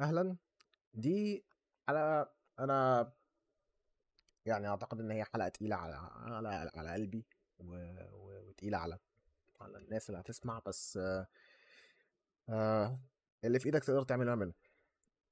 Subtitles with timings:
[0.00, 0.36] أهلًا،
[0.94, 1.46] دي
[1.88, 3.12] حلقة أنا
[4.46, 7.26] يعني أعتقد إن هي حلقة تقيلة على على على قلبي
[7.58, 7.64] و
[8.12, 8.98] و وتقيلة على
[9.60, 10.98] على الناس اللي هتسمع بس
[12.48, 12.98] آآ
[13.44, 14.52] اللي في إيدك تقدر تعمل منه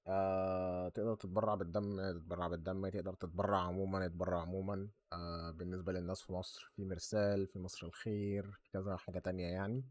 [0.08, 4.88] آآ تقدر تتبرّع بالدم تتبرّع بالدم، تقدر تتبرّع عمومًا اتبرّع عمومًا.
[5.12, 9.84] آآ بالنسبة للناس في مصر، في مرسال، في مصر الخير، في كذا حاجة تانية يعني.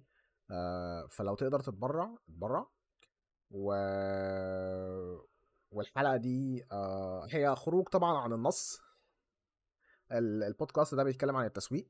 [0.51, 2.67] آآ فلو تقدر تتبرّع اتبرّع.
[3.53, 3.73] و
[5.71, 8.81] والحلقة دي آآ هي خروج طبعًا عن النص.
[10.11, 11.87] ال البودكاست ده بيتكلم عن التسويق،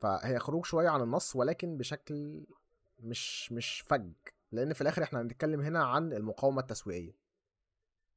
[0.00, 2.46] فهي خروج شوية عن النص ولكن بشكل
[2.98, 4.12] مش مش فَج،
[4.52, 7.16] لإن في الآخر إحنا هنتكلم هنا عن المقاومة التسويقية.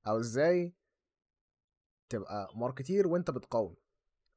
[0.08, 0.74] أو إزاي
[2.10, 3.76] تبقى ماركتير وأنت بتقاوم،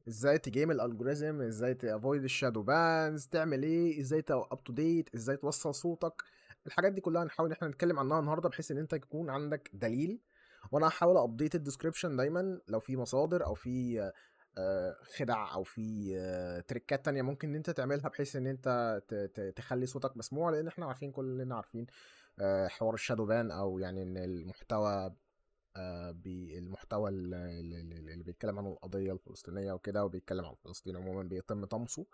[0.08, 5.36] إزاي تgame الalgorithm، إزاي تavoid الshadow bans، تعمل إيه، إزاي تبقى up to date، إزاي
[5.36, 6.22] توصّل صوتك،
[6.66, 10.20] الحاجات دي كلها هنحاول إن إحنا نتكلم عنها النهارده بحيث إن أنت يكون عندك دليل،
[10.72, 14.00] وأنا هاحاول update الdescription دايمًا لو في مصادر أو في
[14.58, 16.14] آآ خِدَع أو في
[16.68, 20.68] تريكات تانية ممكن إن أنت تعملها بحيث إن أنت ت ت تخلّي صوتك مسموع، لإن
[20.68, 21.86] إحنا عارفين كلنا عارفين
[22.40, 25.14] آآ حوار الshadow ban أو يعني إن المحتوى
[25.76, 30.96] آآ بي المحتوى ال ال ال اللي بيتكلم عن القضية الفلسطينية وكده وبيتكلم عن فلسطين
[30.96, 32.06] عمومًا بيتم طمسه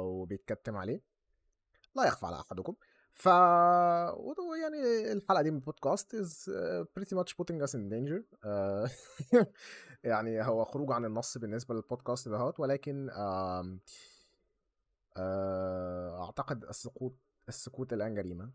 [0.00, 1.00] وبيتكتم عليه،
[1.96, 2.74] لا يخفى على أحدكم.
[3.16, 6.16] ف يعني الحلقة دي من البودكاست
[6.98, 8.88] pretty much putting us in danger آآ
[10.04, 13.80] يعني هو خروج عن النص بالنسبة للبودكاست دهوّة ولكن آمم
[15.16, 17.14] آآ أعتقد السقوط
[17.48, 18.50] السكوت الآن جريمة.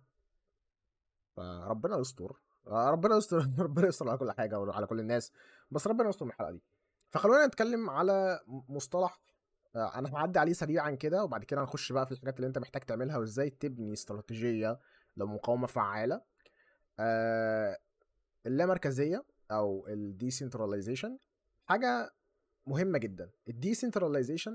[1.36, 2.36] فربنا يستر،
[2.67, 5.32] آآ ربنا يستر ربنا يستر على كل حاجة وعلى كل الناس،
[5.72, 6.62] بس ربنا يستر من الحلقة دي.
[7.12, 9.20] فخلّونا نتكلم على مصطلح
[9.75, 12.81] آآ أنا هاعدّي عليه سريعًا كده وبعد كده هنخش بقى في الحاجات اللي أنت محتاج
[12.81, 14.80] تعملها وإزاي تبني استراتيجية
[15.17, 16.22] لمقاومة فعّالة.
[17.00, 17.77] آآ
[18.45, 21.11] اللامركزية أو الdecentralization
[21.66, 22.14] حاجة
[22.67, 23.31] مهمة جدًا.
[23.49, 24.52] الdecentralization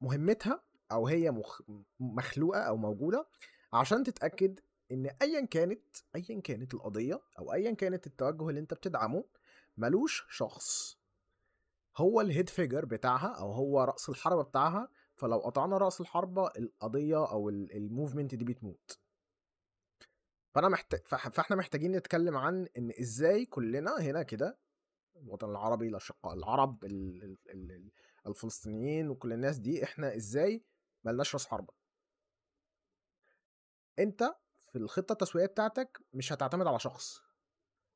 [0.00, 1.62] مهمتها أو هي مخ
[2.00, 3.28] مخلوقة أو موجودة
[3.72, 4.60] عشان تتأكد
[4.92, 5.82] إن أيًا كانت
[6.16, 9.24] أيًا كانت القضية أو أيًا كانت التوجه اللي أنت بتدعمه،
[9.76, 10.98] ما لوش شخص
[11.96, 17.48] هو الhead figure بتاعها أو هو رأس الحربة بتاعها، فلو قطعنا رأس الحربة القضية أو
[17.48, 19.00] ال الmovement دي بتموت.
[20.54, 24.58] فأنا محت فح فإحنا محتاجين نتكلم عن إن إزاي كلنا هنا كده
[25.16, 27.90] الوطن العربي، الأشقاء العرب، ال ال ال ال
[28.26, 30.64] الفلسطينيين وكل الناس دي، إحنا إزاي
[31.04, 31.74] ما لناش رأس حربة.
[33.98, 37.20] أنت في الخطة التسويقية بتاعتك مش هتعتمد على شخص،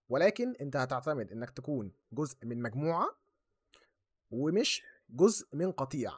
[0.09, 3.20] ولكن أنت هتعتمد إنك تكون جزء من مجموعة
[4.31, 6.13] ومش جزء من قطيع،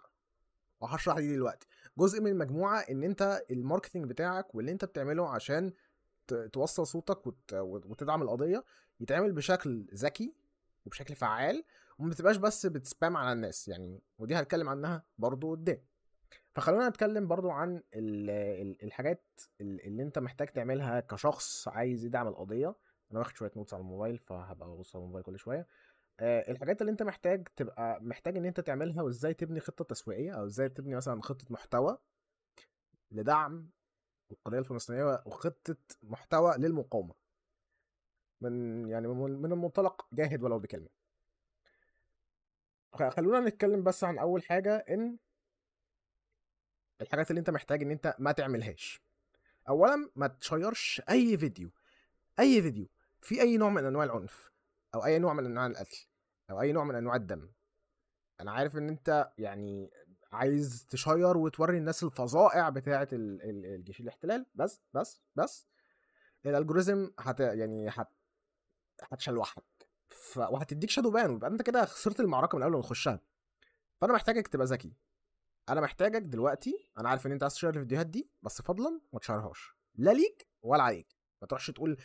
[0.80, 1.66] وهاشرح دي دلوقتي.
[1.98, 5.72] جزء من المجموعة إن أنت الmarketing بتاعك واللي أنت بتعمله عشان
[6.52, 8.64] توصّل صوتك وت وتدعم القضية
[9.00, 10.34] يتعمل بشكل ذكي
[10.86, 11.64] وبشكل فعّال
[11.98, 15.82] وما تبقاش بس بتspam على الناس يعني ودي هاتكلم عنها برضه قدّام.
[16.52, 19.24] فخلّونا نتكلم برضه عن ال ال الحاجات
[19.60, 22.74] ال اللي أنت محتاج تعملها كشخص عايز يدعم القضية.
[23.12, 25.66] أنا واخد شوية notes على الموبايل فهابقى بابُص على الموبايل كل شوية.
[26.20, 30.46] آآ الحاجات اللي أنت محتاج تبقى محتاج إن أنت تعملها وإزاي تبني خطة تسويقية أو
[30.46, 31.98] إزاي تبني مثلًا خطة محتوى
[33.10, 33.70] لدعم
[34.30, 37.14] القضية الفلسطينية وخطة محتوى للمقاومة.
[38.40, 40.88] من يعني من من المنطلق جاهد ولو بكلمة.
[42.92, 45.18] خ خلّونا نتكلم بس عن أول حاجة إن
[47.00, 49.02] الحاجات اللي أنت محتاج إن أنت ما تعملهاش.
[49.68, 51.70] أولًا ما تشيّرش أي فيديو،
[52.40, 52.88] أي فيديو
[53.20, 54.51] فيه أي نوع من أنواع العنف
[54.94, 56.06] أو أي نوع من أنواع القتل
[56.50, 57.52] أو أي نوع من أنواع الدم.
[58.40, 59.90] أنا عارف إن أنت يعني
[60.32, 62.70] عايز تشيّر وتورّي الناس الفظائع
[63.42, 65.68] ال الجيش الاحتلال، بس، بس، بس
[66.48, 68.08] الalgorithm هت يعني هت
[69.02, 69.64] هتشلوحك
[70.08, 73.20] ف وهتدّيك shadow ban ويبقى أنت كده خسرت المعركة من قبل ما تخشها.
[74.00, 74.92] فأنا محتاجك تبقى ذكي.
[75.68, 79.76] أنا محتاجك دلوقتي أنا عارف إن أنت عايز تشيّر الفيديوهات دي، بس فضلًا ما تشيّرهاش،
[79.94, 81.21] لا ليك ولا عليك.
[81.42, 81.96] ما تروحش تقول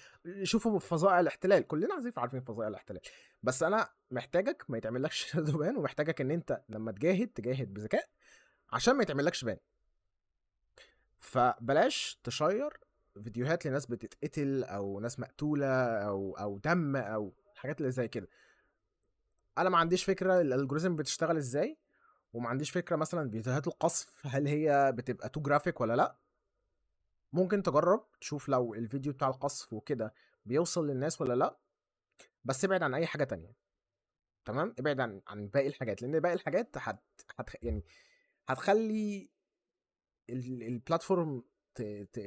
[0.43, 3.01] شوفوا فظائع الاحتلال، كلنا عايزين عارفين فظائع الاحتلال.
[3.43, 8.09] بس أنا محتاجك ما يتعملكش ban ومحتاجك إن أنت لمّا تجاهد، تجاهد بذكاء
[8.73, 9.57] عشان ما يتعملكش ban.
[11.19, 12.77] فبلاش تشيّر
[13.23, 15.67] فيديوهات لناس بتتقتل أو ناس مقتولة
[15.97, 18.27] أو أو دم أو الحاجات اللي زي كده.
[19.57, 21.77] أنا ما عنديش فكرة الalgorithm بتشتغل إزاي،
[22.33, 26.17] وما عنديش فكرة مثلًا فيديوهات القصف هل هي بتبقى too graphic والّا لأ.
[27.33, 30.13] ممكن تجرّب تشوف لو الفيديو بتاع القصف وكده
[30.45, 31.59] بيوصل للناس والّا لأ،
[32.43, 33.55] بس ابعد عن أي حاجة تانية.
[34.45, 37.03] تمام؟ ابعد عن عن باقي الحاجات، لإن باقي الحاجات هت
[37.37, 37.83] هتخ يعني
[38.47, 39.29] هتخلّي
[40.29, 41.41] ال الplatform
[41.75, 41.81] ت
[42.13, 42.19] ت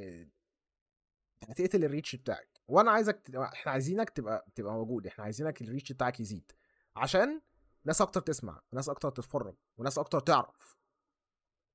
[1.49, 6.53] هتقتل الريتش بتاعك وأنا عايزك إحنا عايزينك تبقى تبقى موجود إحنا عايزينك الريتش بتاعك يزيد
[6.97, 7.41] عشان
[7.85, 10.77] ناس أكتر تسمع وناس أكتر تتفرج وناس أكتر تعرف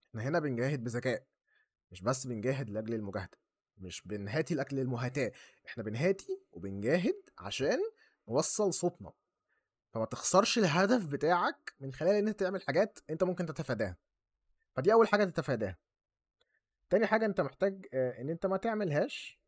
[0.09, 1.27] إحنا هنا بنجاهد بذكاء
[1.91, 3.37] مش بس بنجاهد لأجل المجاهدة
[3.77, 5.31] مش بنهاتي لأجل المهاتاة
[5.67, 7.79] إحنا بنهاتي وبنجاهد عشان
[8.27, 9.11] نوصل صوتنا.
[9.93, 13.97] فما تخسرش الهدف بتاعك من خلال إن أنت تعمل حاجات أنت ممكن تتفاداها.
[14.75, 15.77] فدي أول حاجة تتفاداها.
[16.89, 19.39] تاني حاجة أنت محتاج آه، إن أنت ما تعملهاش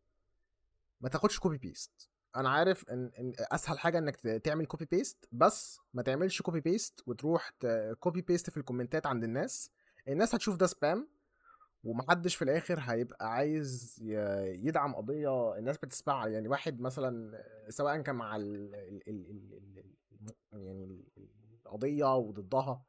[1.02, 6.02] ما تاخدش copy paste أنا عارف إن, أسهل حاجة إنك تعمل copy paste بس ما
[6.02, 7.52] تعملش copy paste وتروح
[8.00, 9.72] copy paste في الكومنتات عند الناس.
[10.08, 11.08] الناس هتشوف ده spam
[11.84, 14.00] ومحدش في الآخر هيبقى عايز
[14.66, 16.28] يدعم قضية الناس بتسمعها.
[16.28, 19.84] يعني واحد مثلا سواء كان مع ال ال ال ال
[20.54, 21.06] ال يعني
[21.66, 22.86] القضية وضدها.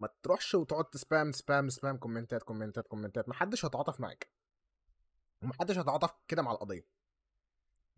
[0.00, 3.28] ما تروحش وتقعد ت spam spam spam كومنتات كومنتات كومنتات.
[3.28, 4.30] محدش هيتعاطف معاك.
[5.42, 6.86] ومحدش هيتعاطف كده مع القضية.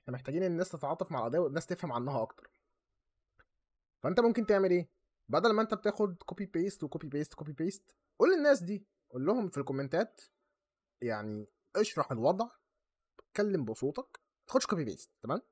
[0.03, 2.51] إحنا محتاجين الناس تتعاطف مع القضية والناس تفهم عنها أكتر.
[4.03, 4.96] فأنت ممكن تعمل إيه؟
[5.29, 9.27] بدل ما انت بتاخد copy paste و copy paste copy paste قول للناس دي قول
[9.27, 10.21] لهم في الكومنتات
[11.03, 12.49] يعني اشرح الوضع
[13.21, 15.43] اتكلم بصوتك ما تاخدش copy paste تمام؟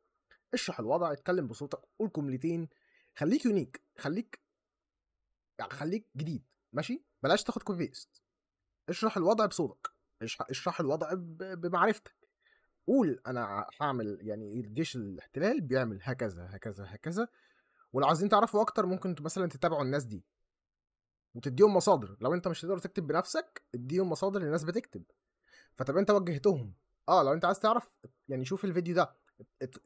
[0.54, 2.68] اشرح الوضع اتكلم بصوتك قول جملتين
[3.16, 4.40] خليك unique خليك
[5.58, 8.22] يعني خليك جديد ماشي؟ بلاش تاخد copy paste
[8.88, 11.10] اشرح الوضع بصوتك اشرح الوضع
[11.54, 12.14] بمعرفتك.
[12.86, 17.28] قول أنا هعمل يعني الجيش الاحتلال بيعمل هكذا هكذا هكذا.
[17.94, 20.24] ولو عايزين تعرفوا أكتر ممكن مثلا تتابعوا الناس دي.
[21.34, 22.16] وتديهم مصادر.
[22.20, 25.04] لو أنت مش تقدر تكتب بنفسك اديهم مصادر للناس بتكتب.
[25.74, 26.74] فتبقى أنت وجهتهم.
[27.08, 27.90] آه لو أنت عايز تعرف
[28.28, 29.14] يعني شوف الفيديو ده.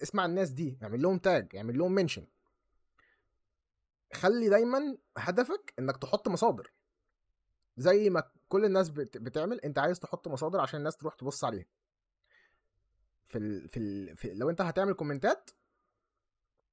[0.03, 0.79] اسمع الناس دي.
[0.83, 2.27] اعمل لهم tag اعمل لهم mention
[4.13, 6.73] خلي دايما هدفك إنك تحط مصادر.
[7.77, 11.67] زي ما كل الناس بتعمل أنت عايز تحط مصادر عشان الناس تروح تبص عليها.
[13.27, 13.69] في ال...
[13.69, 14.17] في, ال...
[14.17, 15.51] في لو أنت هتعمل كومنتات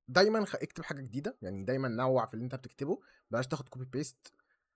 [0.08, 3.00] دايما اكتب حاجة جديدة يعني دايما نوع في اللي انت بتكتبه
[3.32, 4.34] بلاش تاخد copy paste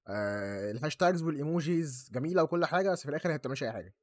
[0.07, 3.95] آه ال hashtags وال emojis جميلة وكل حاجة بس في الآخر هي بتعملش أي حاجة.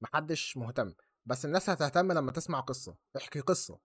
[0.00, 0.94] محدش مهتم.
[1.26, 2.96] بس الناس هتهتم لما تسمع قصة.
[3.16, 3.78] احكي قصة.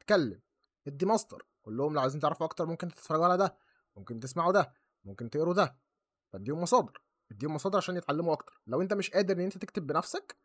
[0.00, 0.40] اتكلم.
[0.86, 3.56] ادي ماستر قول لهم لو عايزين تعرفوا أكتر ممكن تتفرجوا على ده.
[3.96, 4.72] ممكن تسمعوا ده.
[5.04, 5.76] ممكن تقروا ده.
[6.32, 7.02] فاديهم مصادر.
[7.30, 8.62] اديهم مصادر عشان يتعلموا أكتر.
[8.66, 10.36] لو أنت مش قادر إن أنت تكتب بنفسك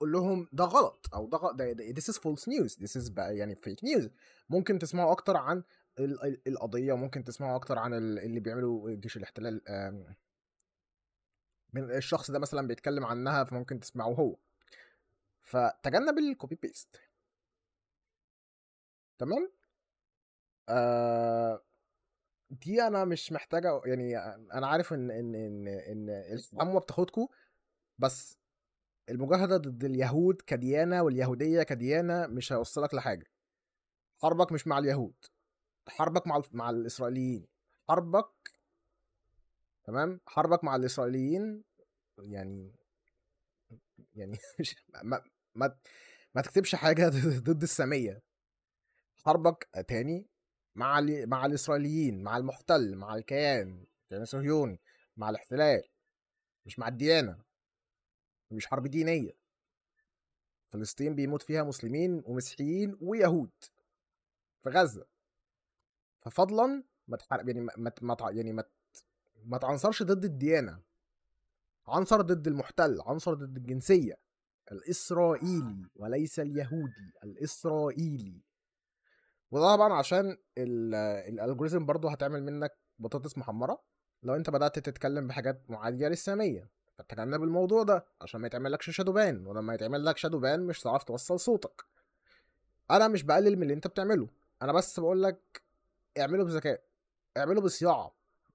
[0.00, 3.54] قول لهم ده غلط أو ده, ده, this is false news this is بقى يعني
[3.56, 4.08] fake news.
[4.50, 5.62] ممكن تسمعوا أكتر عن
[6.46, 9.60] القضية ممكن تسمعوا أكتر عن اللي بيعملوا جيش الاحتلال
[11.72, 14.36] من الشخص ده مثلا بيتكلم عنها فممكن تسمعه هو.
[15.42, 17.00] فتجنب الكوبي بيست
[19.18, 19.52] تمام؟
[20.68, 21.62] آه
[22.50, 24.18] دي أنا مش محتاجة يعني
[24.52, 25.68] أنا عارف إن إن إن
[26.62, 27.26] إن بتاخدكم
[27.98, 28.39] بس
[29.10, 33.26] المجاهدة ضد اليهود كديانة واليهودية كديانة مش هيوصلك لحاجة.
[34.22, 35.14] حربك مش مع اليهود
[35.88, 37.46] حربك مع مع الإسرائيليين.
[37.88, 38.30] حربك
[39.84, 41.64] تمام؟ حربك مع الإسرائيليين
[42.18, 42.74] يعني
[44.14, 45.22] يعني مش ما
[45.54, 45.76] ما,
[46.34, 47.08] ما تكتبش حاجة
[47.48, 48.22] ضد السامية.
[49.24, 50.26] حربك تاني
[50.74, 54.80] مع مع الإسرائيليين مع المحتل مع الكيان الكيان الصهيوني
[55.16, 55.82] مع الاحتلال
[56.66, 57.49] مش مع الديانة.
[58.50, 59.32] مش حرب دينية.
[60.68, 63.50] فلسطين بيموت فيها مسلمين ومسيحيين ويهود
[64.62, 65.06] في غزة.
[66.20, 68.64] ففضلا ما تحرق يعني ما ما يعني ما
[69.44, 70.82] ما تعنصرش ضد الديانة.
[71.86, 74.14] عنصر ضد المحتل عنصر ضد الجنسية.
[74.72, 78.42] الإسرائيلي وليس اليهودي الإسرائيلي.
[79.50, 83.82] وده طبعا عشان الالجوريزم برضو هتعمل منك بطاطس محمرة.
[84.22, 86.70] لو أنت بدأت تتكلم بحاجات معادية للسامية.
[87.02, 91.04] فتجنب الموضوع ده عشان ما يتعملكش شادو بان ولما يتعمل لك شادو بان مش هتعرف
[91.04, 91.84] توصل صوتك.
[92.90, 94.28] أنا مش بقلل من اللي أنت بتعمله
[94.62, 95.62] أنا بس بقول لك
[96.18, 96.82] اعمله بذكاء
[97.36, 98.14] اعمله بصياعة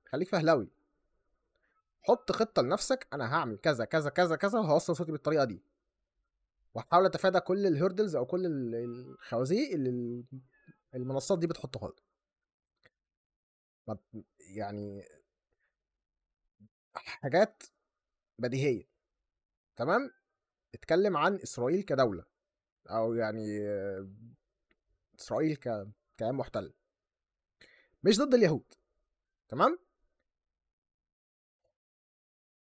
[0.10, 0.70] خليك فهلوي.
[2.04, 5.62] حط خطة لنفسك أنا هعمل كذا كذا كذا كذا وهوصل صوتي بالطريقة دي.
[6.74, 10.24] وهحاول أتفادى كل الهيردلز أو كل الخوازيق اللي
[10.96, 11.96] المنصات دي بتحطها لي
[14.40, 15.04] يعني
[16.96, 17.64] حاجات
[18.40, 18.84] بديهية
[19.76, 20.12] تمام؟
[20.74, 22.26] اتكلم عن إسرائيل كدولة
[22.90, 23.46] أو يعني
[25.20, 25.88] إسرائيل ك
[26.18, 26.74] كيان محتل.
[28.04, 28.74] مش ضد اليهود
[29.48, 29.80] تمام؟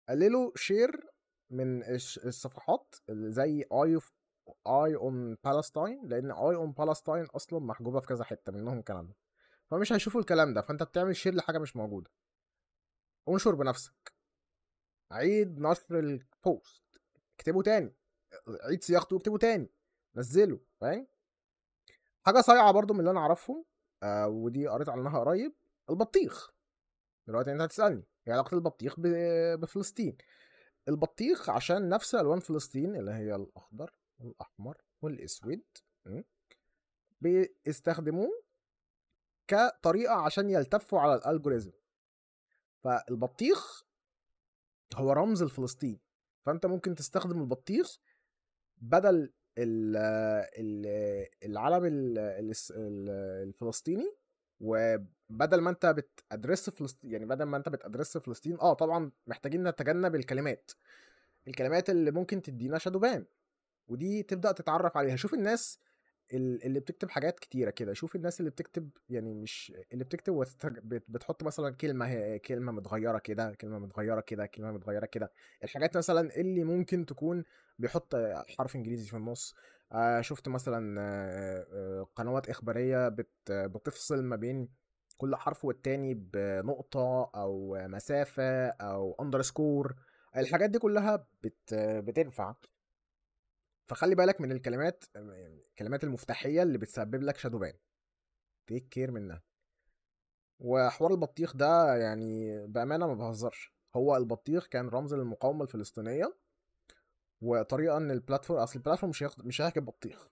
[0.10, 1.10] قللوا share
[1.50, 1.84] من
[2.26, 4.00] الصفحات اللي زي Eye
[4.68, 9.14] Eye on Palestine لأن Eye on Palestine أصلا محجوبة في كذا حتة منهم كندا
[9.72, 12.12] فمش هيشوفوا الكلام ده فأنت بتعمل share لحاجة مش موجودة.
[13.30, 14.17] انشر بنفسك.
[15.12, 17.02] عيد نشر البوست
[17.36, 17.94] اكتبه تاني
[18.48, 19.70] عيد صياغته واكتبه تاني
[20.16, 21.08] نزله فاهم؟
[22.26, 23.66] حاجة صايعة برضو من اللي أنا أعرفهم
[24.04, 25.54] آه ودي قريت عنها قريب
[25.90, 26.54] البطيخ.
[27.28, 28.96] دلوقتي أنت هتسألني إيه علاقة البطيخ
[29.60, 30.18] بفلسطين؟
[30.88, 35.62] البطيخ عشان نفس ألوان فلسطين اللي هي الأخضر والأحمر والأسود
[37.22, 38.44] بيستخدموه
[39.48, 41.72] كطريقة عشان يلتفوا على الألجوريزم.
[42.84, 43.87] فالبطيخ
[44.96, 46.00] هو رمز لفلسطين.
[46.46, 48.00] فأنت ممكن تستخدم البطيخ
[48.78, 49.32] بدل
[51.44, 51.82] العلم
[53.48, 54.16] الفلسطيني
[54.60, 60.16] وبدل ما أنت بتأدرس فلسطين يعني بدل ما أنت بتأدرس فلسطين آه طبعا محتاجين نتجنب
[60.16, 60.72] الكلمات.
[61.48, 63.26] الكلمات اللي ممكن تدينا شادوبان
[63.88, 65.16] ودي تبدأ تتعرف عليها.
[65.16, 65.80] شوف الناس
[66.34, 67.94] اللي بتكتب حاجات كتيرة كده.
[67.94, 70.44] شوف الناس اللي بتكتب يعني مش اللي بتكتب
[70.86, 75.32] بتحط مثلا كلمة كلمة متغيرة كده كلمة متغيرة كده كلمة متغيرة كده.
[75.64, 77.44] الحاجات مثلا اللي ممكن تكون
[77.80, 78.16] بيحط
[78.58, 79.56] حرف إنجليزي في النص.
[79.92, 84.70] آه شفت مثلا آه قنوات إخبارية بت بتفصل ما بين
[85.18, 89.96] كل حرف والتاني بنقطة أو مسافة أو اندرسكور
[90.38, 92.56] الحاجات دي كلها بت بتنفع.
[93.88, 97.74] فخلي بالك من الكلمات الكلمات المفتاحية اللي بتسبب لك shadowban.
[98.68, 99.44] take care منها.
[100.60, 103.74] وحوار البطيخ ده يعني بأمانة ما بهزرش.
[103.96, 106.38] هو البطيخ كان رمز للمقاومة الفلسطينية
[107.42, 110.30] وطريقة إن ال platform أصل ال platform مش هياخد مش هيحكي بطيخ.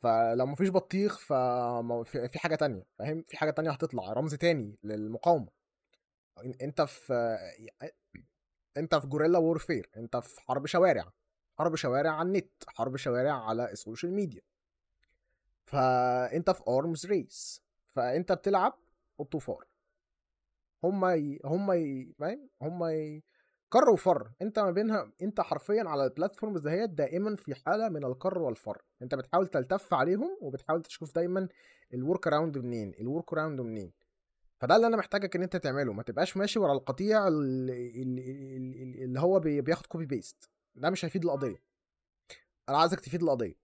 [0.00, 5.48] فلو مفيش بطيخ ففي حاجة تانية فاهم؟ في حاجة تانية هتطلع رمز تاني للمقاومة.
[6.62, 7.14] أنت في
[8.76, 11.12] أنت في جوريلا وورفير أنت في حرب شوارع.
[11.58, 14.42] حرب شوارع على النت حرب شوارع على السوشيال ميديا.
[15.64, 18.74] فأنت في ارمز ريس فأنت بتلعب
[19.20, 19.64] الطوفار
[20.84, 21.40] هما ي...
[21.44, 22.12] هما ي...
[22.18, 23.22] فاهم؟ هما ي...
[23.68, 24.30] كر وفر.
[24.42, 28.82] أنت ما بينها أنت حرفيا على البلاتفورمز دهيت دائما في حالة من الكر والفر.
[29.02, 31.48] أنت بتحاول تلتف عليهم وبتحاول تشوف دايما
[31.94, 33.92] الورك اراوند منين الورك اراوند منين.
[34.60, 35.92] فده اللي أنا محتاجك إن أنت تعمله.
[35.92, 38.02] ما تبقاش ماشي ورا القطيع اللي,
[39.04, 41.62] اللي هو بياخد copy paste ده مش هيفيد القضية.
[42.68, 43.54] أنا عايزك تفيد القضية.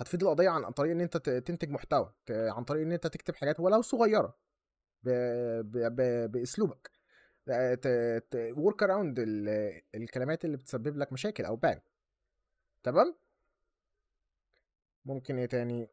[0.00, 3.82] هتفيد القضية عن طريق إن أنت تنتج محتوى عن طريق إن أنت تكتب حاجات ولو
[3.82, 4.36] صغيرة
[5.02, 5.10] ب...
[5.60, 5.96] ب...
[5.96, 6.32] ب...
[6.32, 6.90] بأسلوبك.
[8.34, 9.16] workaround
[9.94, 11.80] الكلمات اللي بتسبب لك مشاكل أو ban
[12.82, 13.14] تمام؟
[15.04, 15.88] ممكن إيه تاني؟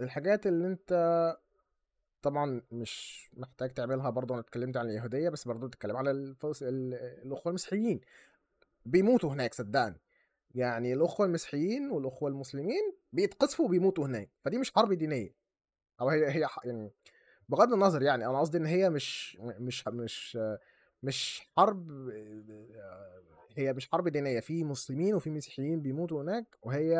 [0.00, 0.92] الحاجات اللي أنت
[2.22, 8.00] طبعا مش محتاج تعملها برضه أنا اتكلمت عن اليهودية بس برضه بتتكلم على الأخوة المسيحيين.
[8.90, 10.00] بيموتوا هناك صدقني.
[10.54, 15.34] يعني الأخوة المسيحيين والأخوة المسلمين بيتقصفوا وبيموتوا هناك فدي مش حرب دينية.
[16.00, 16.90] أو هي هي يعني
[17.48, 20.38] بغض النظر يعني أنا قصدي إن هي مش مش مش
[21.02, 22.10] مش حرب
[23.56, 24.40] هي مش حرب دينية.
[24.40, 26.90] في مسلمين وفي مسيحيين بيموتوا هناك وهي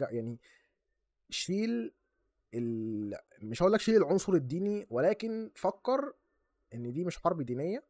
[0.00, 0.38] يعني
[1.30, 1.94] شيل
[2.54, 3.18] ال...
[3.42, 6.12] مش هقول لك شيل العنصر الديني ولكن فكر
[6.74, 7.84] إن دي مش حرب دينية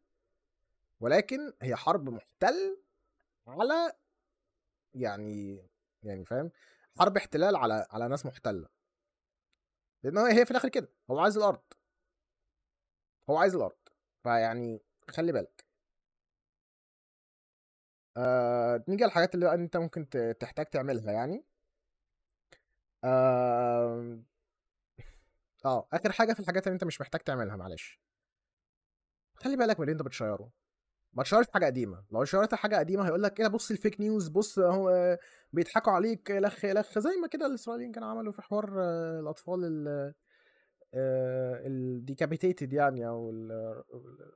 [1.01, 2.79] ولكن هي حرب محتل
[3.47, 3.93] على
[4.95, 5.63] يعني
[6.03, 6.51] يعني فاهم
[6.99, 8.69] حرب احتلال على على ناس محتلة.
[10.05, 11.63] لأن هي في الآخر كده هو عايز الأرض.
[13.31, 13.79] هو عايز الأرض.
[14.23, 14.81] فيعني
[15.11, 15.65] خلي بالك.
[18.17, 20.09] آه نيجي الحاجات اللي أنت ممكن
[20.41, 21.45] تحتاج تعملها يعني.
[23.05, 24.23] آه...
[25.65, 28.01] آه آخر حاجة في الحاجات اللي أنت مش محتاج تعملها معلش.
[29.37, 30.53] خلي بالك من اللي أنت بتشيره.
[31.15, 32.05] ما تشيرش حاجة قديمة.
[32.11, 35.19] لو شيرت حاجة قديمة هيقول لك إيه بص ال fake news بص هو
[35.53, 38.69] بيضحكوا عليك لخ لخ زي ما كده الإسرائيليين كانوا عملوا في حوار
[39.21, 39.59] الأطفال
[40.95, 43.31] ال decapitated يعني أو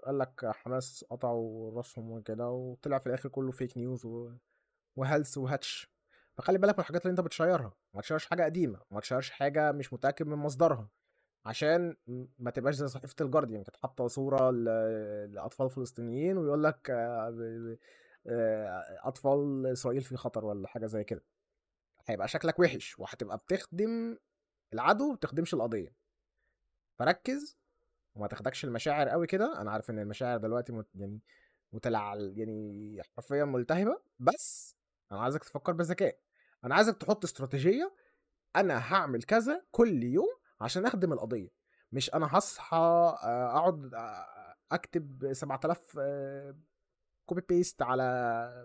[0.06, 4.06] قال لك حماس قطعوا راسهم وكده وطلع في الآخر كله فيك نيوز
[4.96, 5.90] وهلس وهاتش
[6.34, 7.72] فخلي بالك من الحاجات اللي أنت بتشيرها.
[7.94, 10.88] ما تشيرش حاجة قديمة ما تشيرش حاجة مش متأكد من مصدرها.
[11.46, 11.96] عشان
[12.38, 14.50] ما تبقاش زي صحيفة الجارديان كانت حاطة صورة
[15.26, 17.76] لأطفال فلسطينيين ويقول لك آه،
[18.26, 21.24] آه، أطفال إسرائيل في خطر ولا حاجة زي كده.
[22.06, 24.18] هيبقى شكلك وحش وهتبقى بتخدم
[24.72, 25.94] العدو ما بتخدمش القضية.
[26.98, 27.58] فركز
[28.14, 29.60] وما تاخدكش المشاعر قوي كده.
[29.60, 31.20] أنا عارف إن المشاعر دلوقتي مت يعني
[31.72, 34.02] متلع يعني حرفيا ملتهبة.
[34.18, 34.76] بس
[35.12, 36.18] أنا عايزك تفكر بذكاء.
[36.64, 37.94] أنا عايزك تحط استراتيجية.
[38.56, 41.48] أنا هعمل كذا كل يوم عشان أخدم القضية.
[41.92, 44.26] مش أنا هصحى آه، أقعد آه،
[44.72, 45.98] أكتب 7000
[47.26, 48.02] copy paste على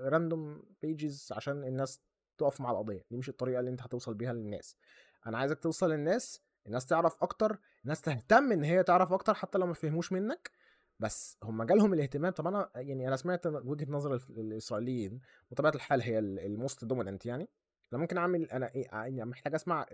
[0.02, 2.00] random pages عشان الناس
[2.38, 3.06] تقف مع القضية.
[3.12, 4.76] دي مش الطريقة اللي أنت هتوصل بيها للناس.
[5.28, 9.68] أنا عايزك توصل للناس الناس تعرف أكتر الناس تهتم إن هي تعرف أكتر حتى لو
[9.68, 10.52] ما فهموش منك.
[11.00, 12.32] بس هم جالهم الاهتمام.
[12.34, 15.20] طب أنا يعني أنا سمعت وجهة نظر الإسرائيليين
[15.52, 17.50] بطبيعة الحال هي ال most dominant يعني.
[17.94, 19.86] أنا ممكن أعمل أنا إيه يعني محتاج أسمع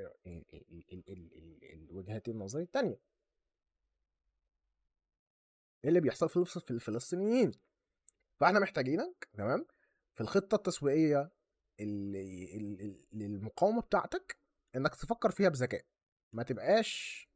[1.74, 3.00] الوجهات النظر التانية.
[5.84, 7.52] إيه اللي بيحصل في الفلسطينيين؟
[8.40, 9.66] فإحنا محتاجينك تمام
[10.16, 11.32] في الخطة التسويقية
[13.14, 14.38] للمقاومة بتاعتك
[14.76, 15.86] إنك تفكر فيها بذكاء.
[16.34, 17.28] ما تبقاش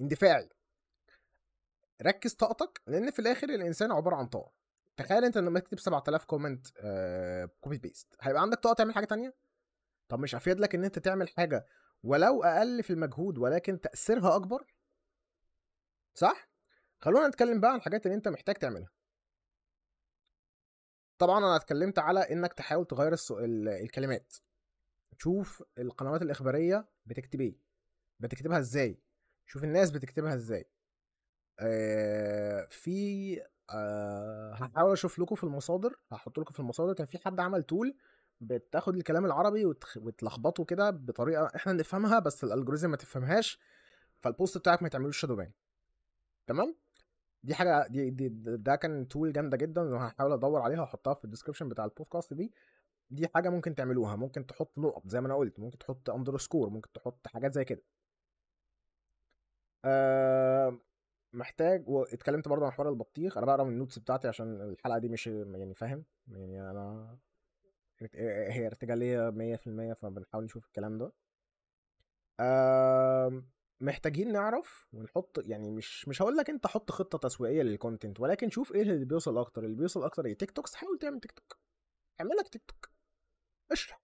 [0.00, 0.48] اندفاعي.
[2.02, 4.52] ركز طاقتك لأن في الآخر الإنسان عبارة عن طاقة.
[4.96, 9.34] تخيل أنت لما تكتب 7000 comment آه copy paste هيبقى عندك طاقة تعمل حاجة تانية؟
[10.08, 11.66] طب مش افيد لك إن أنت تعمل حاجة
[12.02, 14.66] ولو أقل في المجهود ولكن تأثيرها أكبر؟
[16.14, 16.48] صح؟
[17.00, 18.90] خلونا نتكلم بقى عن الحاجات اللي أنت محتاج تعملها.
[21.18, 23.16] طبعا أنا اتكلمت على إنك تحاول تغير
[23.82, 24.34] الكلمات.
[25.18, 27.58] تشوف القنوات الإخبارية بتكتب إيه
[28.20, 29.00] بتكتبها إزاي
[29.46, 30.70] شوف الناس بتكتبها إزاي.
[32.68, 33.36] في
[34.54, 37.96] هحاول أشوف لكم في المصادر هحط لكم في المصادر كان في حد عمل tool
[38.40, 39.64] بتاخد الكلام العربي
[39.96, 43.58] وتلخبطه كده بطريقة إحنا نفهمها بس ال algorithm ما تفهمهاش
[44.20, 45.52] فالبوست بتاعك ما يتعملوش shadow ban
[46.46, 46.76] تمام؟
[47.42, 51.28] دي حاجة دي, دي ده كان tool جامدة جدا وهحاول أدور عليها وأحطها في ال
[51.28, 52.52] description بتاع البودكاست دي.
[53.10, 54.16] دي حاجة ممكن تعملوها.
[54.16, 57.82] ممكن تحط نقط زي ما أنا قلت ممكن تحط underscore ممكن تحط حاجات زي كده.
[59.84, 60.78] أه
[61.32, 63.38] محتاج واتكلمت برضه عن حوار البطيخ.
[63.38, 67.18] أنا بقرأ من ال notes بتاعتي عشان الحلقة دي مش يعني فاهم؟ يعني أنا
[68.50, 71.12] هي ارتجالية 100% فبنحاول نشوف الكلام ده.
[73.80, 78.50] محتاجين نعرف ونحط يعني مش مش هقول لك انت حط خطة تسويقية لل content ولكن
[78.50, 81.58] شوف إيه اللي بيوصل أكتر اللي بيوصل أكتر إيه TikToks حاول تعمل تيك توك
[82.20, 82.90] اعمل لك تيك توك
[83.72, 84.00] اشرح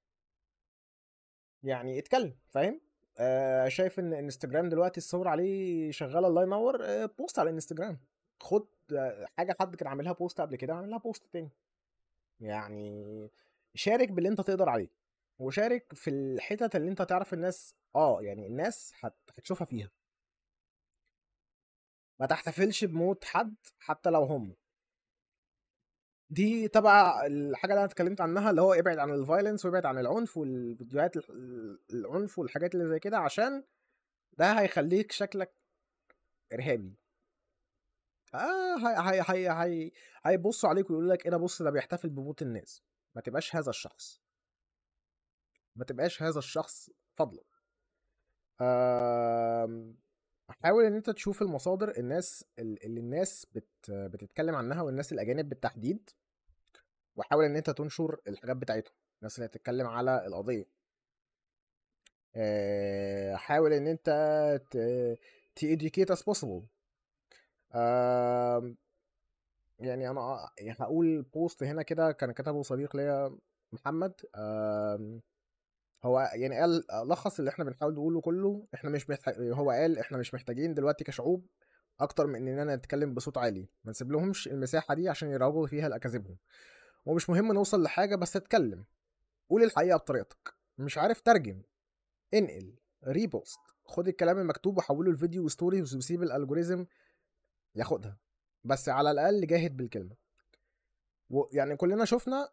[1.62, 2.80] يعني اتكلم فاهم؟
[3.18, 7.98] آه شايف إن انستجرام دلوقتي الصور عليه شغالة الله ينور آه post على الانستجرام
[8.40, 11.50] خد آه حاجة حد كان عاملها post قبل كده اعمل لها post تاني.
[12.40, 13.30] يعني
[13.74, 14.88] شارك باللي أنت تقدر عليه
[15.38, 18.92] وشارك في الحتت اللي أنت تعرف الناس آه يعني الناس
[19.38, 19.90] هتشوفها فيها.
[22.20, 24.56] ما تحتفلش بموت حد حتى لو هم.
[26.30, 30.36] دي تبع الحاجة اللي أنا اتكلمت عنها اللي هو ابعد عن الفايلنس وابعد عن العنف
[30.36, 31.16] والفيديوهات
[31.90, 33.64] العنف والحاجات اللي زي كده عشان
[34.38, 35.54] ده هيخليك شكلك
[36.52, 36.94] إرهابي.
[38.34, 39.90] آه هي هي هي هي
[40.24, 42.82] هيبصوا عليك ويقولوا لك إيه ده بص ده بيحتفل بموت الناس.
[43.14, 44.20] ما تبقاش هذا الشخص.
[45.76, 47.44] ما تبقاش هذا الشخص فضلا
[50.62, 56.10] حاول إن أنت تشوف المصادر الناس اللي الناس بت بتتكلم عنها والناس الأجانب بالتحديد
[57.16, 58.94] وحاول إن أنت تنشر الحاجات بتاعتهم.
[59.22, 60.64] الناس اللي بتتكلم على القضية.
[63.36, 64.08] حاول إن أنت
[65.60, 66.62] تeducate as possible.
[69.78, 70.48] يعني أنا
[70.80, 73.38] هقول post هنا كده كان كتبه صديق ليا
[73.72, 74.12] محمد
[76.04, 79.06] هو يعني قال لخص اللي إحنا بنحاول نقوله كله إحنا مش
[79.40, 81.46] هو قال إحنا مش محتاجين دلوقتي كشعوب
[82.00, 86.38] أكتر من إننا نتكلم بصوت عالي ما نسيب لهمش المساحة دي عشان يروجوا فيها لأكاذيبهم.
[87.06, 88.84] ومش مهم نوصل لحاجة بس اتكلم
[89.50, 91.62] قول الحقيقة بطريقتك مش عارف ترجم
[92.34, 92.76] انقل
[93.06, 96.86] repost خد الكلام المكتوب وحوله لفيديو و stories وسيب ال algorithm
[97.74, 98.18] ياخدها.
[98.64, 100.16] بس على الأقل جاهد بالكلمة.
[101.52, 102.48] يعني كلنا شفنا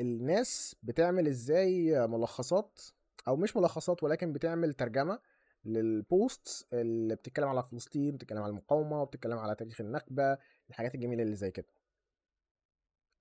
[0.00, 2.80] الناس بتعمل إزاي ملخصات
[3.28, 5.20] أو مش ملخصات ولكن بتعمل ترجمة
[5.64, 10.38] للبوست اللي بتتكلم على فلسطين بتتكلم على المقاومة وبتتكلم على تاريخ النكبه
[10.70, 11.66] الحاجات الجميلة اللي زي كده.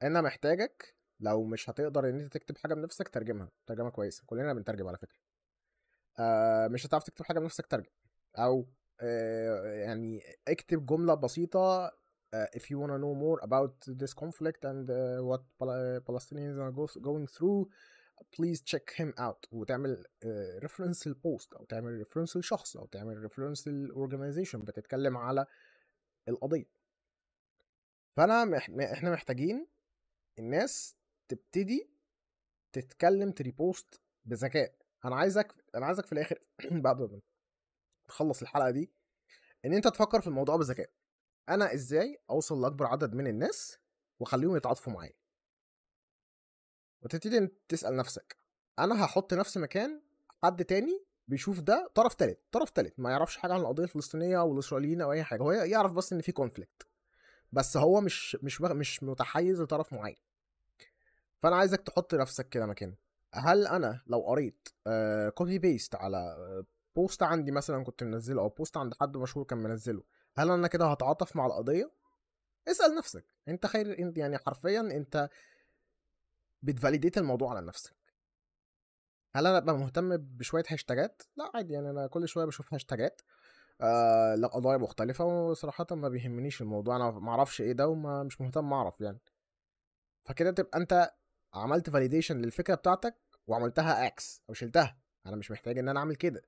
[0.03, 4.87] أنا محتاجك لو مش هتقدر إن أنت تكتب حاجة بنفسك ترجمها ترجمة كويسة كلنا بنترجم
[4.87, 5.19] على فكرة.
[6.67, 7.91] مش هتعرف تكتب حاجة بنفسك ترجم
[8.37, 8.65] أو
[9.01, 14.89] يعني اكتب جملة بسيطة uh, if you want to know more about this conflict and
[14.89, 17.67] uh, what Pal- Palestinians are go going through
[18.35, 20.05] please check him out وتعمل
[20.61, 25.45] reference لل post أو تعمل reference للشخص أو تعمل reference لل organization بتتكلم على
[26.27, 26.65] القضية
[28.17, 28.57] فأنا.
[28.93, 29.67] إحنا محتاجين
[30.39, 30.95] الناس
[31.27, 31.89] تبتدي
[32.73, 34.73] تتكلم ت repost بذكاء
[35.05, 36.39] أنا عايزك أنا عايزك في الآخر
[36.71, 37.21] بعد
[38.09, 38.91] تخلص الحلقة دي
[39.65, 40.89] إن أنت تفكر في الموضوع بذكاء.
[41.49, 43.77] أنا إزاي أوصل لأكبر عدد من الناس
[44.19, 45.13] وأخليهم يتعاطفوا معايا؟
[47.01, 48.37] وتبتدي تسأل نفسك
[48.79, 50.01] أنا هحط نفسي مكان
[50.43, 54.53] حد تاني بيشوف ده طرف تالت طرف تالت ما يعرفش حاجة عن القضية الفلسطينية أو
[54.53, 56.87] الاسرائيليين أو أي حاجة هو يعرف بس إن في conflict
[57.51, 60.17] بس هو مش مش مش متحيز لطرف معين.
[61.43, 62.95] فأنا عايزك تحط نفسك كده مكانه
[63.33, 64.69] هل أنا لو قريت
[65.35, 66.35] copy paste على
[66.99, 70.03] post عندي مثلا كنت منزله أو post عند حد مشهور كان منزله.
[70.37, 71.91] هل أنا كده هتعاطف مع القضية؟
[72.67, 73.25] اسأل نفسك.
[73.47, 75.29] أنت خير أنت يعني حرفيا أنت
[76.61, 77.95] بت validate الموضوع على نفسك.
[79.35, 81.73] هل أنا أبقى مهتم بشوية hashtagات؟ لا عادي.
[81.73, 83.21] يعني أنا كل شوية بشوف hashtagات.
[83.81, 86.95] آه لقضايا مختلفة وصراحة ما بيهمنيش الموضوع.
[86.95, 89.19] أنا ما أعرفش إيه ده وما مش مهتم أعرف يعني.
[90.25, 91.11] فكده تبقى أنت
[91.53, 93.15] عملت validation للفكرة بتاعتك
[93.47, 94.99] وعملتها X أو شلتها.
[95.25, 96.41] أنا مش محتاج إن أنا أعمل كده.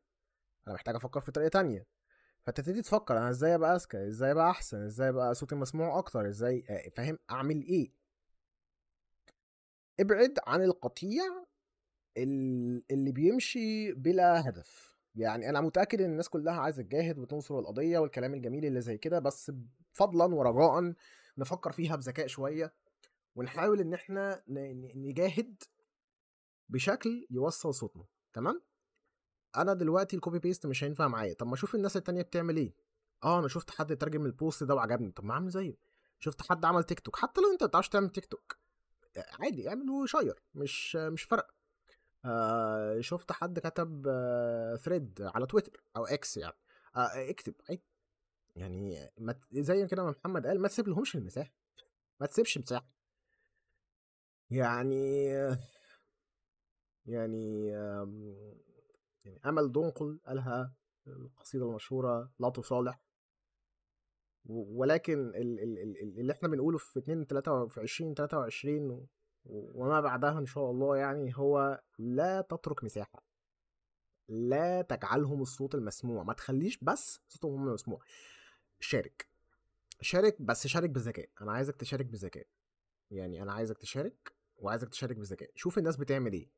[0.67, 1.85] أنا محتاج أفكر في طريقة تانية.
[2.43, 6.63] فتبتدي تفكر أنا إزاي أبقى أذكى؟ إزاي أبقى أحسن؟ إزاي أبقى صوتي مسموع أكتر؟ إزاي؟
[6.69, 7.91] آه، فاهم؟ أعمل إيه؟
[9.99, 11.23] ابعد عن القطيع
[12.17, 14.97] اللي بيمشي بلا هدف.
[15.15, 19.19] يعني أنا متأكد إن الناس كلها عايزة تجاهد وتنصر القضية والكلام الجميل اللي زي كده
[19.19, 19.51] بس
[19.93, 20.93] فضلا ورجاء
[21.37, 22.73] نفكر فيها بذكاء شوية
[23.35, 24.43] ونحاول إن إحنا
[24.95, 25.63] نجاهد
[26.69, 28.05] بشكل يوصل صوتنا.
[28.33, 28.61] تمام؟
[29.57, 31.33] أنا دلوقتي ال copy paste مش هينفع معايا.
[31.33, 32.73] طب ما أشوف الناس التانية بتعمل إيه؟
[33.23, 35.11] آه أنا شفت حد ترجم ال post ده وعجبني.
[35.11, 35.75] طب ما أعمل زيه.
[36.19, 38.57] شفت حد عمل تيك توك حتى لو أنت ما بتعرفش تعمل تيك توك
[39.39, 41.47] عادي اعمل share مش مش فرق
[42.25, 46.53] آه شفت حد كتب آه thread على تويتر أو إكس يعني.
[46.95, 47.53] آه اكتب.
[47.69, 47.83] عادي.
[48.55, 51.51] يعني ما زي كده ما محمد قال ما تسيب لهمش المساحة.
[52.19, 52.87] ما تسيبش مساحة.
[54.49, 55.25] يعني
[57.05, 57.71] يعني
[59.25, 60.73] يعني أمل دنقل قالها
[61.07, 63.01] القصيدة المشهورة لا تصالح.
[64.45, 69.07] ولكن اللي إحنا بنقوله في 2 3 في 20 23
[69.45, 73.23] وما بعدها إن شاء الله يعني هو لا تترك مساحة.
[74.29, 76.23] لا تجعلهم الصوت المسموع.
[76.23, 77.99] ما تخليش بس صوتهم هم المسموع.
[78.79, 79.31] شارك.
[80.01, 82.47] شارك بس شارك بذكاء أنا عايزك تشارك بذكاء
[83.11, 86.49] يعني أنا عايزك تشارك وعايزك تشارك بذكاء شوف الناس بتعمل إيه.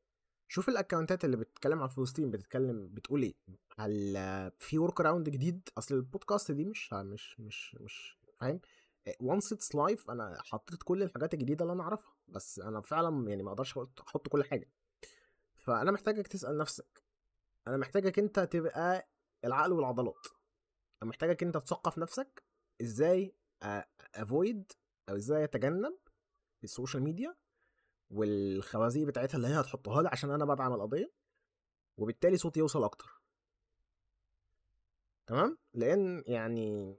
[0.48, 3.34] شوف ال accountات اللي بتتكلم عن فلسطين بتتكلم بتقول إيه؟
[3.78, 4.14] هل
[4.60, 8.60] في workaround جديد؟ أصل البودكاست دي مش مش مش مش فاهم؟
[9.20, 13.44] once it's live أنا حطيت كل الحاجات الجديدة اللي أنا أعرفها بس أنا فعلا يعني
[13.44, 13.78] ما أقدرش
[14.08, 14.70] أحط كل حاجة.
[15.56, 17.04] فأنا محتاجك تسأل نفسك
[17.68, 19.10] أنا محتاجك أنت تبقى
[19.46, 20.28] العقل والعضلات.
[21.04, 22.44] أنا محتاجك أنت تثقف نفسك
[22.82, 23.36] إزاي
[24.16, 24.72] avoid
[25.10, 25.98] أو إزاي أتجنب
[26.64, 27.36] ال social media
[28.14, 31.12] والخوازيق بتاعتها اللي هي هتحطها لي عشان أنا بدعم القضية
[31.98, 33.22] وبالتالي صوتي يوصل أكتر.
[35.28, 36.98] تمام؟ لأن يعني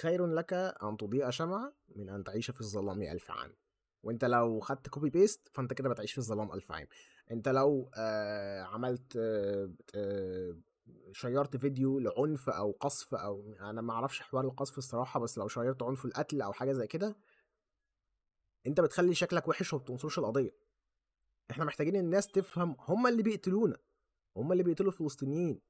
[0.00, 3.56] خير لك أن تضيء شمعة من أن تعيش في الظلام ألف عام.
[4.02, 6.86] وأنت لو خدت copy paste فأنت كده بتعيش في الظلام ألف عام.
[7.30, 10.56] أنت لو آه عملت آه آه
[11.12, 15.48] share ت فيديو لعنف أو قصف أو أنا ما أعرفش حوار القصف الصراحة بس لو
[15.48, 17.16] share ت عنف القتل أو حاجة زي كده
[18.66, 20.54] انت بتخلي شكلك وحش وما بتنصرش القضية.
[21.50, 23.76] إحنا محتاجين الناس تفهم هم اللي بيقتلونا
[24.36, 25.60] هم اللي بيقتلوا الفلسطينيين.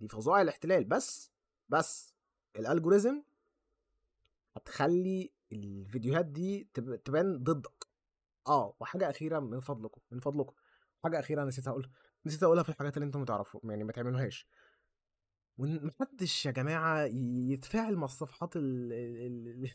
[0.00, 0.84] دي فظائع الاحتلال.
[0.84, 1.30] بس
[1.68, 2.14] بس
[2.56, 3.22] الالجوريزم
[4.56, 6.68] هتخلي الفيديوهات دي
[7.04, 7.86] تبان ضدك.
[8.48, 10.54] آه وحاجة أخيرة من فضلكم من فضلكم.
[11.04, 11.90] حاجة أخيرة نسيت اقولها
[12.26, 14.46] نسيت أقولها في الحاجات اللي أنتم تعرفوا يعني ما تعملوهاش.
[15.58, 17.04] ومحدش يا جماعة
[17.52, 19.70] يتفاعل مع الصفحات ال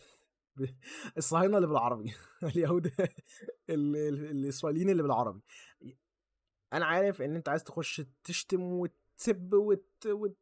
[1.18, 2.14] الصهاينة اللي بالعربي.
[2.56, 2.92] اليهود
[3.70, 5.42] الإسرائيليين اللي بالعربي.
[6.74, 10.08] أنا عارف إن أنت عايز تخش تشتم وتسب وت...
[10.08, 10.38] وت...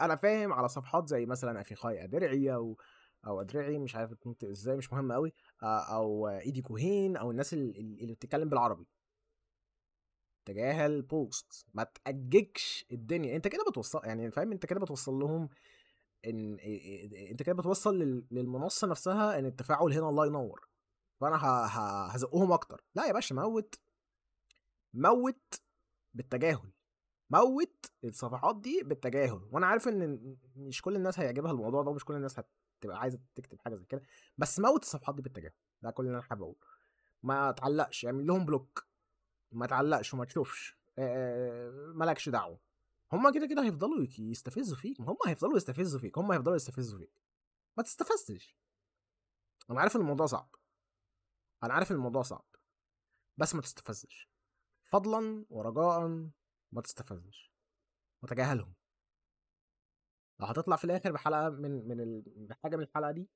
[0.00, 2.78] أنا فاهم على صفحات زي مثلا اخيخاي ادرعي أو
[3.26, 8.14] أو أدرعي مش عارف تنطق إزاي مش مهم قوي أو إيدي كوهين أو الناس اللي
[8.14, 8.86] بتتكلم بالعربي.
[10.44, 13.36] تجاهل بوست ما تأججش الدنيا.
[13.36, 15.48] أنت كده بتوصل يعني فاهم؟ أنت كده بتوصل لهم
[16.26, 16.58] إن
[17.30, 17.98] أنت كده بتوصل
[18.30, 20.68] للمنصة نفسها إن التفاعل هنا الله ينور.
[21.20, 21.36] فأنا
[22.16, 22.84] هزقهم أكتر.
[22.94, 23.74] لا يا باشا موت.
[24.94, 25.54] موت
[26.14, 26.72] بالتجاهل.
[27.30, 29.48] موت الصفحات دي بالتجاهل.
[29.52, 33.60] وأنا عارف إن مش كل الناس هيعجبها الموضوع ده ومش كل الناس هتبقى عايزة تكتب
[33.60, 34.02] حاجة زي كده.
[34.38, 35.54] بس موت الصفحات دي بالتجاهل.
[35.82, 36.58] ده كل اللي أنا حابب أقوله.
[37.22, 38.86] ما تعلقش اعمل لهم بلوك.
[39.52, 40.78] ما تعلقش وما تشوفش.
[41.94, 42.63] مالكش دعوة.
[43.14, 45.00] هما كده كده هيفضلوا يستفزوا فيك.
[45.00, 46.18] هما هيفضلوا يستفزوا فيك.
[46.18, 47.12] هما هيفضلوا يستفزوا فيك.
[47.76, 48.56] ما تستفزش
[49.70, 50.54] أنا عارف الموضوع صعب.
[51.62, 52.44] أنا عارف الموضوع صعب.
[53.36, 54.30] بس ما تستفزش.
[54.84, 56.08] فضلا ورجاء
[56.72, 57.52] ما تستفزش.
[58.22, 58.74] وتجاهلهم.
[60.40, 63.30] لو هتطلع في الآخر بحلقة من من بحاجه من الحلقة دي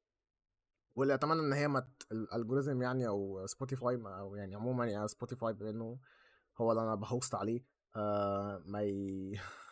[0.94, 5.52] واللي أتمنى إن هي ما ال algorithm يعني أو سبوتيفاي أو يعني عموما يعني سبوتيفاي
[5.52, 5.98] بأنه
[6.60, 7.64] هو اللي أنا ب host عليه
[7.96, 8.80] آه ما.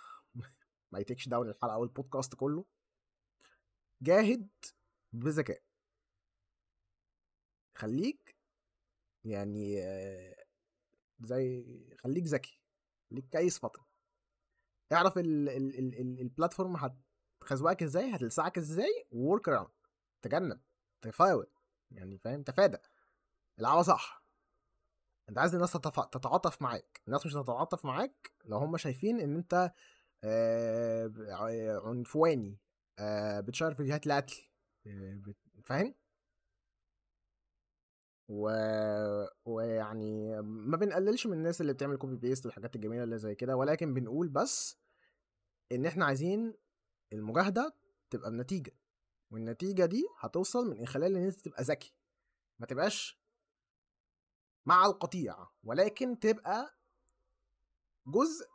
[0.92, 2.64] ما ي take down الحلقة أو البودكاست كله.
[4.02, 4.48] جاهد
[5.12, 5.62] بذكاء.
[7.74, 8.36] خليك
[9.24, 9.76] يعني
[11.20, 11.64] زي
[11.98, 12.60] خليك ذكي.
[13.10, 13.86] خليك كيس فتره
[14.92, 16.96] اعرف ال ال ال ال ال platform
[17.44, 19.70] خزوقك إزاي هتلسعك إزاي work around
[20.22, 20.60] تجنب.
[21.02, 21.46] تفادى.
[21.90, 22.78] يعني فاهم؟ تفادى.
[23.58, 24.24] العبها صح.
[25.28, 27.02] انت عايز الناس تتعاطف معاك.
[27.06, 29.72] الناس مش هتتعاطف معاك لو هم شايفين ان انت آه،
[31.84, 32.58] عنفواني
[32.98, 34.42] آه، بت share فيديوهات لقتل
[34.86, 35.22] آه،
[35.62, 35.94] فاهم؟
[38.28, 38.48] و...
[39.44, 43.94] ويعني ما بنقللش من الناس اللي بتعمل copy paste والحاجات الجميلة اللي زي كده ولكن
[43.94, 44.78] بنقول بس
[45.72, 46.54] إن إحنا عايزين
[47.12, 47.74] المجاهدة
[48.10, 48.72] تبقى بنتيجة
[49.30, 51.94] والنتيجة دي هتوصل من خلال ان انت تبقى ذكي.
[52.58, 53.20] ما تبقاش
[54.66, 56.78] مع القطيع ولكن تبقى
[58.06, 58.46] جزء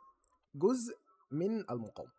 [0.54, 1.01] جزء
[1.32, 2.12] من المقاومة.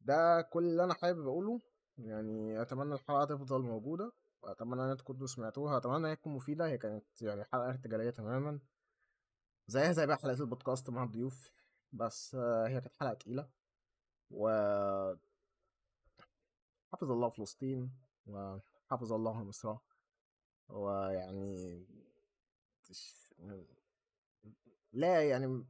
[0.00, 1.60] ده كل اللي أنا حابب أقوله
[1.98, 6.66] يعني أتمنى الحلقة تفضل موجودة وأتمنى إن أنتوا تكونوا سمعتوها أتمنى إن هي تكون مفيدة
[6.66, 8.58] هي كانت يعني حلقة ارتجالية تماما.
[9.66, 11.50] زيها زي بقى حلقات البودكاست مع الضيوف
[11.92, 13.48] بس هي كانت حلقة تقيلة
[14.30, 14.48] و
[16.92, 17.90] حفظ الله فلسطين
[18.26, 19.76] وحفظ الله مصر
[20.68, 21.86] ويعني
[24.92, 25.64] لا يعني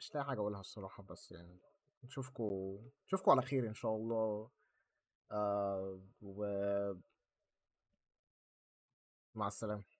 [0.00, 1.58] مش لاقي حاجة أقولها الصراحة بس يعني
[2.04, 4.50] نشوفكوا نشوفكوا على خير إن شاء الله.
[5.32, 7.00] آه ومع
[9.46, 9.99] السلامة.